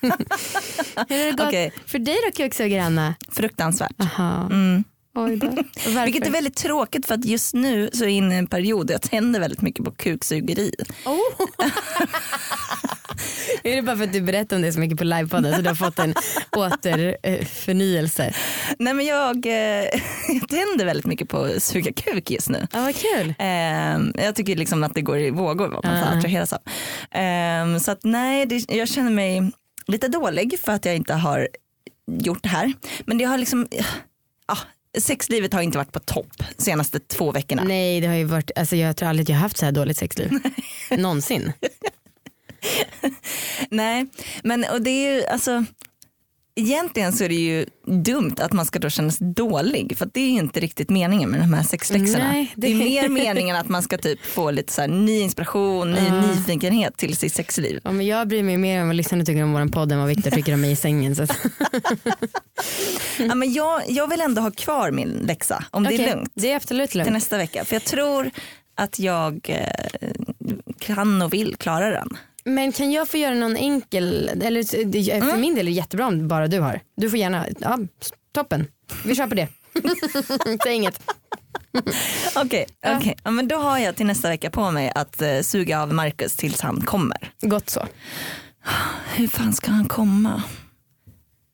[1.08, 1.72] Hur har det gått Okej.
[1.86, 3.14] för dig då kuksugaranna?
[3.32, 4.00] Fruktansvärt.
[4.00, 4.46] Aha.
[4.50, 4.84] Mm.
[5.14, 5.46] Oj då.
[5.46, 6.04] Varför?
[6.04, 8.86] Vilket är väldigt tråkigt för att just nu så är jag inne i en period
[8.86, 10.74] där jag tänder väldigt mycket på kuksugeri.
[11.06, 11.18] Oh.
[13.62, 15.68] är det bara för att du berättar om det så mycket på livepodden så du
[15.68, 16.14] har fått en
[16.56, 18.34] återförnyelse?
[18.78, 19.52] Nej men jag, eh,
[20.28, 22.66] jag tänder väldigt mycket på att suga kuk just nu.
[22.72, 23.34] Ja, vad kul.
[23.38, 26.60] Eh, jag tycker liksom att det går i vågor vad man får attraheras av.
[27.20, 29.52] Eh, så att nej, det, jag känner mig
[29.86, 31.48] lite dålig för att jag inte har
[32.06, 32.72] gjort det här.
[33.04, 33.66] Men det har liksom,
[34.46, 34.58] ja,
[34.98, 37.62] sexlivet har inte varit på topp senaste två veckorna.
[37.64, 39.72] Nej det har ju varit, alltså jag tror aldrig att jag har haft så här
[39.72, 40.30] dåligt sexliv.
[40.98, 41.52] Någonsin.
[43.70, 44.06] Nej,
[44.44, 45.64] men och det är ju alltså
[46.54, 50.20] Egentligen så är det ju dumt att man ska då känna sig dålig för det
[50.20, 52.28] är ju inte riktigt meningen med de här sexläxorna.
[52.32, 52.66] Nej, det...
[52.66, 56.20] det- är mer meningen att man ska typ få lite så ny inspiration, ny Ja.
[56.26, 57.80] nyfikenhet till sitt sexliv.
[57.84, 60.08] Ja, men jag bryr mig mer om vad lyssnarna tycker om vår podd än vad
[60.08, 61.16] Viktor tycker om mig i sängen.
[61.16, 61.26] Så.
[63.18, 66.30] Ja, men jag, jag vill ändå ha kvar min läxa om det Okej, är lugnt
[66.34, 67.12] Det är absolut till lugnt.
[67.12, 67.64] nästa vecka.
[67.64, 68.30] För jag tror
[68.74, 70.10] att jag eh,
[70.78, 72.08] kan och vill klara den.
[72.44, 75.40] Men kan jag få göra någon enkel, eller det- för Mm.
[75.40, 76.80] min del är det jättebra om bara du har.
[76.96, 77.78] Du får gärna, ja
[78.34, 78.66] toppen.
[79.04, 79.48] Vi kör på det.
[80.62, 81.00] Säg inget.
[82.36, 83.16] Okej, okej.
[83.24, 86.36] ja, men då har jag till nästa vecka på mig att eh, suga av Marcus
[86.36, 87.32] tills han kommer.
[87.40, 87.86] Gott så.
[89.14, 90.42] Hur fan ska han komma?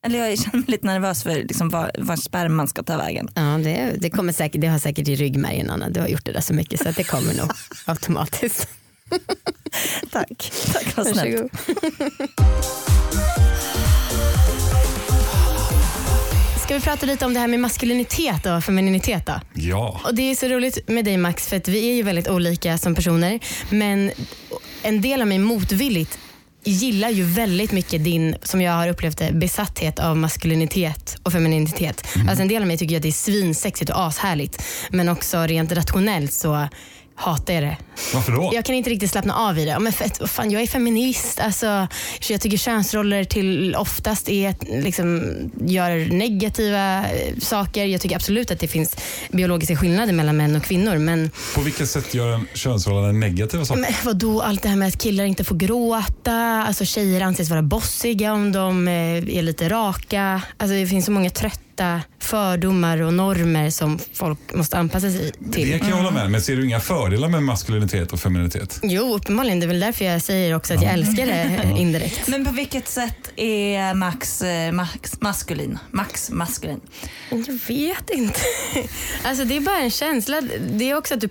[0.06, 3.28] Eller jag känner mig lite nervös för liksom var, var sperman ska ta vägen.
[3.34, 5.88] Ja, det, det, kommer säkert, det har säkert i ryggmärgen Anna.
[5.90, 7.50] Du har gjort det där så mycket så att det kommer nog
[7.86, 8.68] automatiskt.
[10.10, 11.52] Tack, tack vad snällt.
[16.64, 19.32] Ska vi prata lite om det här med maskulinitet och femininitet då?
[19.54, 20.00] Ja.
[20.04, 22.78] Och det är så roligt med dig Max för att vi är ju väldigt olika
[22.78, 23.40] som personer.
[23.70, 24.12] Men
[24.82, 26.18] en del av mig motvilligt
[26.64, 32.08] gillar ju väldigt mycket din, som jag har upplevt det, besatthet av maskulinitet och femininitet.
[32.28, 34.62] Alltså en del av mig tycker att det är svinsexigt och ashärligt.
[34.90, 36.68] Men också rent rationellt så
[37.16, 37.76] hatar jag det.
[38.14, 38.50] Varför då?
[38.54, 39.78] Jag kan inte riktigt slappna av i det.
[39.78, 41.40] Men för, fan, jag är feminist.
[41.40, 41.88] Alltså,
[42.20, 45.32] så jag tycker könsroller till oftast är, att, liksom,
[45.66, 47.84] gör negativa eh, saker.
[47.84, 48.96] Jag tycker absolut att det finns
[49.30, 50.98] biologiska skillnader mellan män och kvinnor.
[50.98, 53.80] Men, På vilket sätt gör en könsrollerna negativa saker?
[53.80, 56.64] men vadå, allt det här med att killar inte får gråta.
[56.68, 58.94] Alltså, tjejer anses vara bossiga om de eh,
[59.38, 60.42] är lite raka.
[60.56, 61.60] Alltså, det finns så många trötta
[62.18, 65.70] fördomar och normer som folk måste anpassa sig till.
[65.70, 68.80] Det kan jag hålla med Men ser du inga fördelar med maskulinitet och femininitet?
[68.82, 69.60] Jo, uppenbarligen.
[69.60, 72.28] Det är väl därför jag säger också att jag älskar det indirekt.
[72.28, 75.78] Men på vilket sätt är Max, eh, Max maskulin?
[75.90, 76.80] Max maskulin?
[77.30, 78.40] Jag vet inte.
[79.24, 80.40] Alltså det är bara en känsla.
[80.70, 81.28] Det är också att du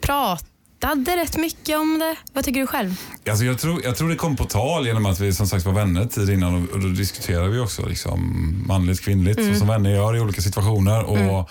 [0.85, 2.15] pratade rätt mycket om det.
[2.33, 3.01] Vad tycker du själv?
[3.29, 5.73] Alltså jag, tror, jag tror det kom på tal genom att vi som sagt var
[5.73, 8.19] vänner tid innan och, och då diskuterade vi också liksom
[8.67, 11.03] manligt kvinnligt så som vänner gör i olika situationer.
[11.03, 11.49] Och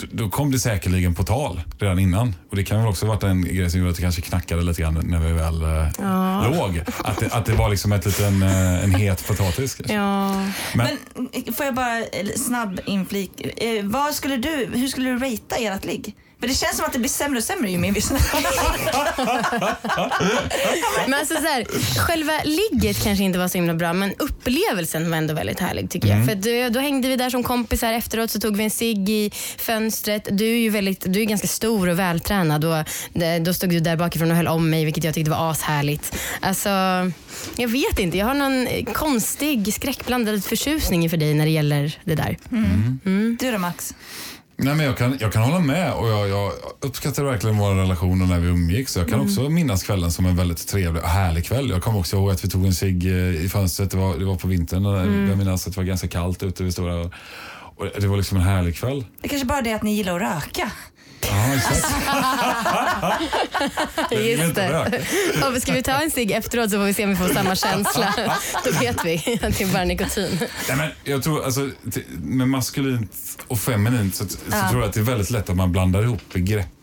[0.00, 2.34] d- då kom det säkerligen på tal redan innan.
[2.50, 4.62] Och det kan väl också ha varit en grej som gjorde att det kanske knackade
[4.62, 6.82] lite grann när vi väl eh, låg.
[7.04, 9.74] Att det, att det var liksom ett liten, eh, en het potatis.
[9.74, 9.94] kanske.
[9.94, 10.32] Ja.
[10.74, 12.02] Men, Men eh, får jag bara
[12.36, 13.46] snabb inflik.
[13.62, 16.14] Eh, vad skulle du, hur skulle du ratea ert ligg?
[16.40, 18.40] För det känns som att det blir sämre och sämre ju mer vi snackar.
[21.08, 21.64] Men alltså så här,
[21.98, 26.08] själva ligget kanske inte var så himla bra men upplevelsen var ändå väldigt härlig tycker
[26.08, 26.26] jag.
[26.26, 29.30] För då, då hängde vi där som kompisar efteråt så tog vi en cigg i
[29.58, 30.28] fönstret.
[30.30, 33.80] Du är ju väldigt, du är ganska stor och vältränad och det- då stod du
[33.80, 36.14] där bakifrån och höll om mig vilket jag tyckte var ashärligt.
[36.40, 36.68] Alltså,
[37.56, 42.14] jag vet inte, jag har någon konstig skräckblandad förtjusning inför dig när det gäller det
[42.14, 42.36] där.
[43.38, 43.94] Du då Max?
[44.60, 48.26] Nej, men jag, kan, jag kan hålla med och jag, jag uppskattar verkligen våra relationer
[48.26, 48.96] när vi umgicks.
[48.96, 51.70] Jag kan också minnas kvällen som en väldigt trevlig och härlig kväll.
[51.70, 53.90] Jag kommer också ihåg att vi tog en cigg eh, i fönstret.
[53.90, 54.86] Det var, det var på vintern.
[54.86, 55.28] Mm.
[55.28, 57.10] Jag minns att det var ganska kallt ute vid stora...
[57.76, 59.04] Och det var liksom en härlig kväll.
[59.20, 60.70] Det är kanske bara det att ni gillar att röka.
[61.20, 61.84] Ja, exakt.
[64.10, 65.02] Just det.
[65.40, 67.54] Ja, ska vi ta en cigg efteråt så får vi se om vi får samma
[67.54, 68.14] känsla.
[68.64, 70.38] Då vet vi att det är bara nikotin.
[70.68, 71.70] Nej, men jag tror alltså,
[72.18, 73.12] med maskulint
[73.48, 76.36] och feminint så, så tror jag att det är väldigt lätt att man blandar ihop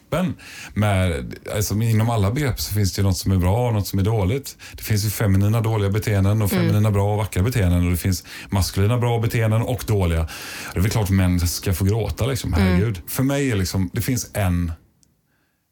[0.10, 0.34] begreppen.
[0.74, 4.00] Med, alltså, inom alla begrepp så finns det något som är bra och något som
[4.00, 4.58] är dåligt.
[4.78, 8.24] Det finns ju feminina dåliga beteenden och feminina bra och vackra beteenden och det finns
[8.50, 10.28] maskulina bra beteenden och dåliga.
[10.74, 13.02] Det är väl klart män ska få gråta liksom, herregud.
[13.08, 14.72] För mig är liksom, det finns en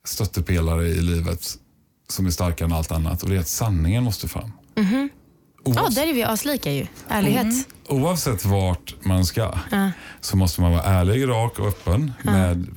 [0.08, 1.48] stöttepelare i livet
[2.10, 4.52] som är starkare än allt annat och det är att sanningen måste fram.
[5.66, 6.88] Ja, Oavsett- där är vi aslika ju.
[7.10, 7.68] Ärlighet.
[7.88, 9.54] Oavsett vart man ska
[10.22, 12.68] så måste man vara ärlig, rak och öppen med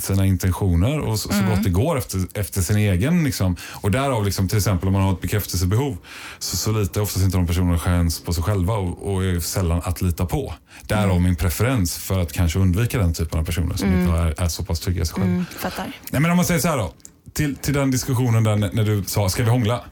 [0.00, 3.24] sina intentioner och så, så gott det går efter, efter sin egen.
[3.24, 3.56] Liksom.
[3.70, 5.96] Och därav liksom, till exempel om man har ett bekräftelsebehov
[6.38, 9.80] så, så litar oftast inte de personerna chans på sig själva och, och är sällan
[9.84, 10.54] att lita på.
[10.86, 14.48] Därav min preferens för att kanske undvika den typen av personer som inte är, är
[14.48, 15.44] så pass trygga i sig själva.
[15.58, 15.92] Fattar.
[16.10, 16.92] Nej, men om man säger så här då.
[17.32, 19.84] Till, till den diskussionen där när när du sa, ska vi hångla?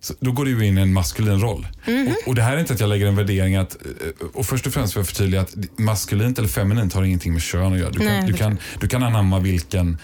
[0.00, 1.66] Så då går du in i en maskulin roll.
[1.86, 4.66] Och, och det här är inte att jag lägger en värdering att, eh, och först
[4.66, 7.90] och främst vill jag förtydliga att maskulint eller feminint har ingenting med kön att göra.
[7.90, 9.98] Du kan, Nej, du kan, du kan anamma vilken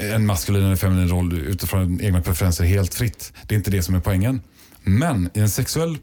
[0.00, 3.32] eh, en maskulin eller feminin roll utifrån egna preferenser helt fritt.
[3.46, 4.40] Det är inte det som är poängen.
[4.82, 5.98] Men i en sexuell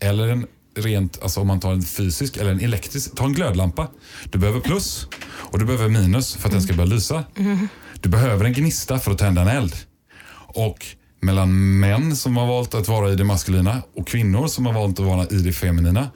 [0.00, 3.88] eller en rent, alltså om man tar en fysisk eller en elektrisk, ta en glödlampa.
[4.30, 7.24] Du behöver plus och du behöver minus för att den ska börja lysa.
[8.00, 9.74] Du behöver en gnista för att tända en eld.
[10.46, 10.86] Och
[11.24, 15.00] mellan män som har valt att vara i det maskulina och kvinnor som har valt
[15.00, 16.10] att vara i det feminina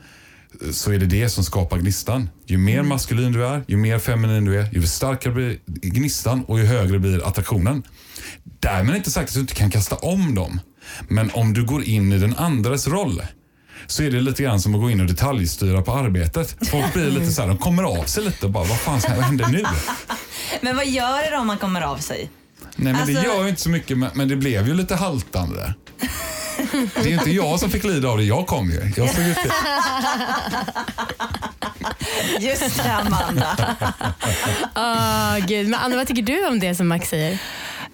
[0.70, 2.30] så är det det som skapar gnistan.
[2.46, 6.58] Ju mer maskulin du är, ju mer feminin du är, ju starkare blir gnistan och
[6.58, 7.82] ju högre blir attraktionen.
[8.44, 10.60] Därmed inte sagt att du inte kan kasta om dem.
[11.08, 13.22] Men om du går in i den andres roll
[13.86, 16.56] så är det lite grann som att gå in och detaljstyra på arbetet.
[16.70, 19.24] Folk blir lite så här, de kommer av sig lite och bara, vad fan vad
[19.24, 19.64] händer nu?
[20.60, 22.30] Men vad gör det då om man kommer av sig?
[22.80, 25.74] Nej men det Alltså- gör ju inte så mycket, men, det blev ju lite haltande.
[26.94, 28.92] Det är ju inte jag som fick lida av det, jag kom ju.
[28.96, 29.52] Jag såg ut det.
[32.40, 33.76] Just det Amanda.
[34.76, 35.68] Åh, gud.
[35.68, 37.38] Men Anna, vad tycker du om det som Max säger?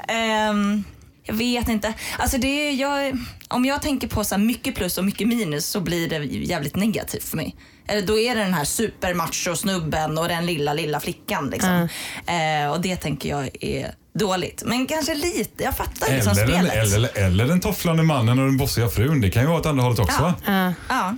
[0.09, 0.85] Ehm,
[1.25, 1.95] jag vet inte.
[2.19, 3.19] Alltså det är, jag,
[3.49, 6.77] om jag tänker på så här mycket plus och mycket minus så blir det jävligt
[6.77, 7.57] negativt för mig.
[7.89, 11.51] Eller då är det den här supermacho-snubben och den lilla, lilla flickan.
[11.51, 11.89] Liksom.
[12.27, 14.63] Eh, och det tänker jag är dåligt.
[14.67, 16.95] Men kanske lite, jag fattar liksom Eller, den, spelet.
[16.95, 19.21] eller, eller den tofflande mannen och den bossiga frun.
[19.21, 20.35] Det kan ju vara åt andra hållet också.
[20.47, 20.73] Ja.
[20.89, 21.17] Ja.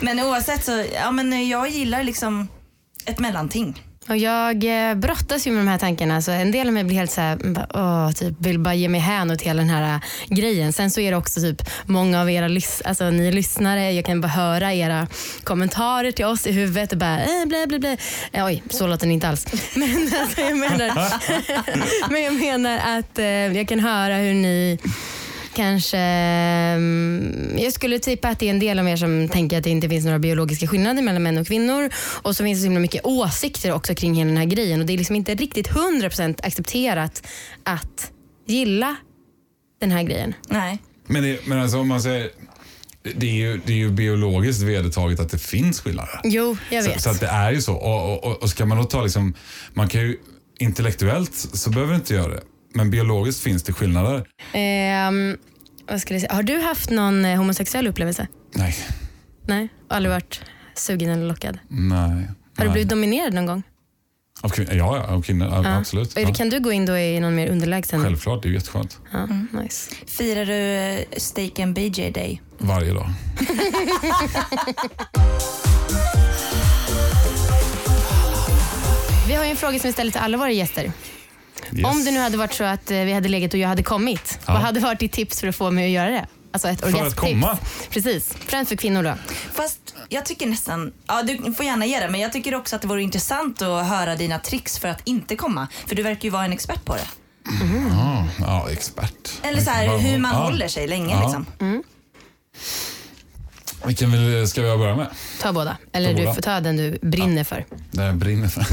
[0.00, 2.48] Men oavsett så, ja men jag gillar liksom
[3.04, 3.82] ett mellanting.
[4.08, 6.22] Och jag eh, brottas ju med de här tankarna.
[6.22, 7.38] Så en del av mig blir helt så här,
[7.74, 10.00] åh, typ, vill bara ge mig hän åt hela den här eh,
[10.36, 10.72] grejen.
[10.72, 14.20] Sen så är det också typ många av era lys- alltså, ni lyssnare, jag kan
[14.20, 15.06] bara höra era
[15.44, 17.96] kommentarer till oss i huvudet och bara eh, blä, blä, blä.
[18.32, 19.46] Eh, Oj, så låter ni inte alls.
[19.74, 21.12] Men, alltså, jag, menar,
[22.10, 24.78] men jag menar att eh, jag kan höra hur ni
[25.56, 29.64] Kanske, mm, jag skulle tippa att det är en del av er som tänker att
[29.64, 31.90] det inte finns några biologiska skillnader mellan män och kvinnor.
[32.22, 34.80] Och så finns det så himla mycket åsikter också kring hela den här grejen.
[34.80, 37.26] Och Det är liksom inte riktigt 100% accepterat
[37.62, 38.12] att
[38.46, 38.96] gilla
[39.80, 40.34] den här grejen.
[40.48, 40.78] Nej.
[41.06, 42.30] Men, det, men alltså om man säger,
[43.14, 46.20] det är, ju, det är ju biologiskt vedertaget att det finns skillnader.
[46.24, 46.94] Jo, jag vet.
[46.94, 47.74] Så, så att det är ju så.
[47.74, 49.34] Och, och, och ska man då ta liksom,
[49.74, 50.18] man kan ju
[50.58, 52.42] intellektuellt så behöver det inte göra det.
[52.76, 54.26] Men biologiskt finns det skillnader.
[54.52, 55.36] Ehm,
[55.88, 56.34] vad skulle jag säga?
[56.34, 58.26] Har du haft någon eh, homosexuell upplevelse?
[58.54, 58.76] Nej.
[59.46, 59.68] Nej?
[59.88, 60.40] Aldrig varit
[60.74, 61.58] sugen eller lockad?
[61.68, 61.98] Nej.
[61.98, 62.16] Har
[62.56, 62.68] du nej.
[62.68, 63.62] blivit dominerad någon gång?
[64.40, 65.48] Av kvin- ja, av kvinnor.
[65.64, 65.76] Ja.
[65.78, 66.16] Absolut.
[66.16, 66.34] Eller Ja.
[66.34, 68.02] Kan du gå in då i någon mer underlägsen?
[68.02, 68.98] Självklart, det är jätteskönt.
[69.12, 69.26] Ja,
[69.62, 69.94] nice.
[70.06, 72.42] Firar du eh, Steak and BJ Day?
[72.58, 73.10] Varje dag.
[79.28, 80.92] Vi har ju en fråga som vi ställer till alla våra gäster.
[81.72, 81.84] Yes.
[81.86, 84.38] Om det nu hade varit så att eh, vi hade legat och jag hade kommit,
[84.46, 84.52] Ja.
[84.52, 86.26] vad hade varit ditt tips för att få mig att göra det?
[86.52, 87.20] Alltså ett För att orgasmtips.
[87.32, 87.58] komma?
[87.90, 89.14] Precis, främst för kvinnor då.
[89.52, 92.82] Fast jag tycker nästan, ja du får gärna ge det, men jag tycker också att
[92.82, 95.66] det vore intressant att höra dina tricks för att inte komma.
[95.86, 97.06] För du verkar ju vara en expert på det.
[97.90, 99.30] Ja, ja, expert.
[99.42, 100.38] Eller så här, hur man Ja.
[100.38, 101.22] håller sig länge Ja.
[101.22, 101.46] liksom.
[103.86, 105.06] Vilken vill, ska jag börja med?
[105.42, 105.76] Ta båda.
[105.92, 106.34] Eller Ta du båda.
[106.34, 107.64] får ta den du brinner för.
[107.90, 108.66] Det jag brinner för.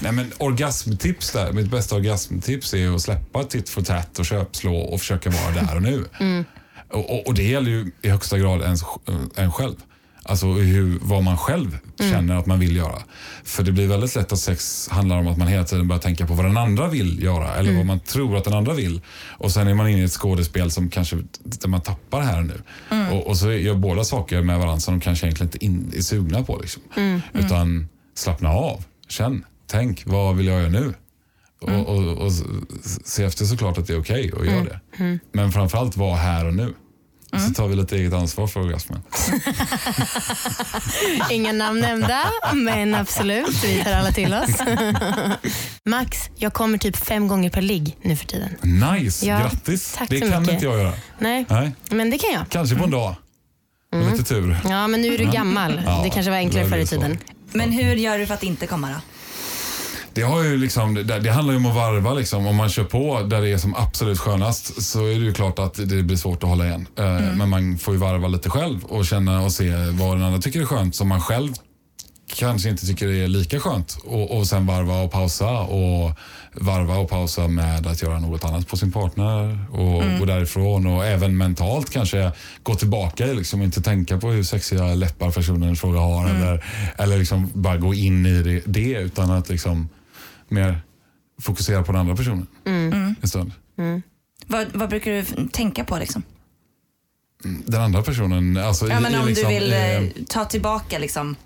[0.02, 1.52] Nej, men orgasmtips där.
[1.52, 5.76] Mitt bästa orgasmtips är att släppa titt för tätt och köpslå och försöka vara där
[5.76, 6.04] och nu.
[6.92, 8.76] Och, och, och det gäller ju i högsta grad en,
[9.36, 9.74] en själv.
[10.28, 13.02] Alltså hur, vad man själv känner att man vill göra.
[13.44, 16.26] För det blir väldigt lätt att sex handlar om att man hela tiden börjar tänka
[16.26, 19.00] på vad den andra vill göra eller vad man tror att den andra vill.
[19.38, 22.62] Och sen är man inne i ett skådespel som kanske, där man tappar här nu.
[23.12, 26.00] Och, och så gör båda saker med varandra som de kanske egentligen inte in, är
[26.02, 26.58] sugna på.
[26.60, 26.82] Liksom.
[27.32, 30.94] Utan slappna av, känn, tänk, vad vill jag göra nu?
[31.60, 32.32] Och, och, och
[33.04, 34.80] se efter såklart att det är okej och gör det.
[35.32, 36.74] Men framförallt vara här och nu.
[37.40, 39.02] Så tar vi lite eget ansvar för orgasmen.
[41.30, 44.50] Inga namn nämnda, men absolut, vi tar alla till oss.
[45.84, 48.50] Max, jag kommer typ fem gånger per ligg nu för tiden.
[48.62, 49.94] Nice, Ja, grattis.
[49.98, 50.54] tack det så kan mycket.
[50.54, 50.92] inte jag göra.
[51.18, 52.48] Nej, Nej, men det kan jag.
[52.48, 53.14] kanske på en dag.
[53.92, 54.56] Med lite tur.
[54.68, 55.82] Ja, men nu är du gammal.
[55.86, 57.18] Ja, det kanske var enklare förr i tiden.
[57.52, 58.94] Men hur gör du för att inte komma då?
[60.16, 62.14] Det, har ju liksom, det, det handlar ju om att varva.
[62.14, 62.46] Liksom.
[62.46, 65.58] Om man kör på där det är som absolut skönast så är det ju klart
[65.58, 66.86] att det blir svårt att hålla igen.
[66.98, 67.04] Eh,
[67.36, 70.60] Men man får ju varva lite själv och känna och se vad den andra tycker
[70.60, 71.52] är skönt som man själv
[72.34, 73.98] kanske inte tycker är lika skönt.
[74.04, 76.12] Och, och sen varva och pausa och
[76.54, 81.06] varva och pausa med att göra något annat på sin partner och gå därifrån och
[81.06, 86.00] även mentalt kanske gå tillbaka liksom inte tänka på hur sexiga läppar personen i fråga
[86.00, 86.64] har eller,
[86.98, 89.88] eller liksom bara gå in i det, det utan att liksom
[90.48, 90.80] mer
[91.40, 92.46] fokusera på den andra personen
[93.20, 93.52] en stund.
[94.46, 96.22] Vad, vad brukar du tänka på liksom?
[97.44, 100.98] Den andra personen, alltså Ja, men i om liksom, du vill eh, eh, ta tillbaka
[100.98, 101.36] liksom.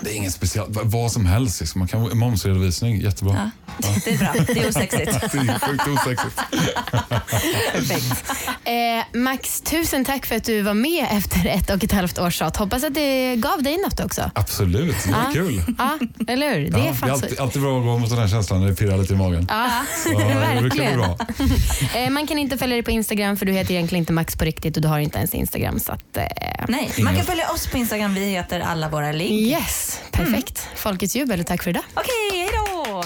[0.00, 1.60] Det är inget speciellt, vad- vad som helst.
[1.60, 1.78] Liksom.
[1.78, 3.50] Man kan, momsredovisning, jättebra.
[3.82, 4.28] Ja, det är bra.
[4.46, 5.04] Det är osexigt.
[5.32, 6.40] Det är sjukt osexigt.
[7.72, 8.24] Perfekt.
[8.64, 12.34] Eh, Max, tusen tack för att du var med efter ett och ett halvt års
[12.38, 12.56] tjat.
[12.56, 14.30] Hoppas att det gav dig något också.
[14.34, 15.30] Absolut, det var Ja.
[15.32, 15.62] kul.
[15.78, 16.70] Ja, eller hur?
[16.70, 18.60] Det Ja, är det fan är alltid, alltid bra att gå mot den här känslan
[18.60, 19.46] när det pirrar lite i magen.
[19.50, 19.70] Ja,
[20.04, 20.98] Så, det verkligen.
[20.98, 21.18] bra.
[21.94, 24.44] Eh, man kan inte följa dig på Instagram för du heter egentligen inte Max på
[24.44, 25.78] riktigt och du har inte ens Instagram.
[25.80, 26.22] Så att, eh,
[26.68, 28.14] Nej, man kan följa oss på Instagram.
[28.14, 29.45] Vi heter alla våra ligg.
[29.46, 30.62] Yes, perfekt.
[30.66, 30.76] Mm.
[30.76, 31.82] Folkets jubel, och tack för idag.
[31.94, 33.04] Okej, okay, hejdå!